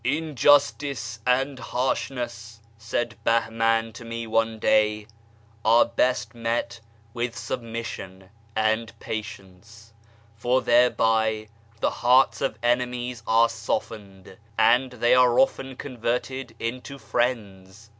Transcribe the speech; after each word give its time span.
"Injustice 0.03 1.19
and 1.27 1.59
harsh 1.59 2.09
ness," 2.09 2.59
said 2.79 3.15
Bahman 3.23 3.93
to 3.93 4.03
me 4.03 4.25
one 4.25 4.57
day," 4.57 5.05
are 5.63 5.91
Lest 5.95 6.33
met 6.33 6.79
with 7.13 7.37
sub 7.37 7.61
mission 7.61 8.31
and 8.55 8.97
patience, 8.99 9.93
for 10.35 10.63
thereby 10.63 11.49
the 11.81 11.91
hearts 11.91 12.41
of 12.41 12.57
enemies 12.63 13.21
are 13.27 13.47
softened, 13.47 14.37
and 14.57 14.93
they 14.93 15.13
are 15.13 15.37
often 15.39 15.75
converted 15.75 16.55
into 16.59 16.97
friends. 16.97 17.89